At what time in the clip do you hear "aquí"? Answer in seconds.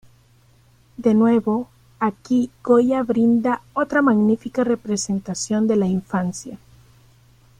1.99-2.49